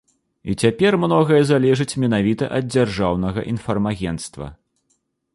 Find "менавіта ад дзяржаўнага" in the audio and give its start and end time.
2.03-3.43